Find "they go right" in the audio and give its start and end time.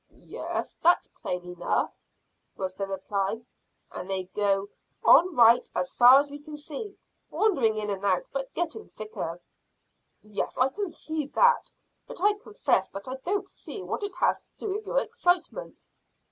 4.09-5.69